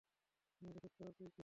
[0.61, 1.39] আমাকে চুপ করার তুই কে রে?